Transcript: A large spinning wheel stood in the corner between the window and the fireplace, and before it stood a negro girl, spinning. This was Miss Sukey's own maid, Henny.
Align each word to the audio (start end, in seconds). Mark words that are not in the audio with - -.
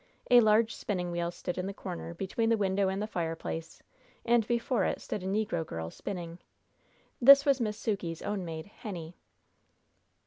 A 0.31 0.39
large 0.41 0.75
spinning 0.75 1.11
wheel 1.11 1.29
stood 1.29 1.59
in 1.59 1.67
the 1.67 1.75
corner 1.75 2.15
between 2.15 2.49
the 2.49 2.57
window 2.57 2.89
and 2.89 2.99
the 2.99 3.05
fireplace, 3.05 3.83
and 4.25 4.47
before 4.47 4.83
it 4.83 4.99
stood 4.99 5.21
a 5.21 5.27
negro 5.27 5.63
girl, 5.63 5.91
spinning. 5.91 6.39
This 7.21 7.45
was 7.45 7.61
Miss 7.61 7.77
Sukey's 7.77 8.23
own 8.23 8.43
maid, 8.43 8.65
Henny. 8.65 9.15